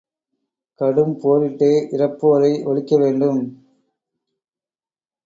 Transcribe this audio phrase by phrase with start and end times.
[0.79, 3.41] கடும் போரிட்டே இரப்போரை ஒழிக்க வேண்டும்.